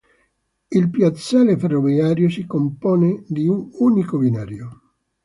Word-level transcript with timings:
Il 0.71 0.89
piazzale 0.89 1.59
ferroviario 1.59 2.27
si 2.27 2.47
compone 2.47 3.23
di 3.27 3.45
un 3.47 3.69
unico 3.81 4.17
binario. 4.17 4.81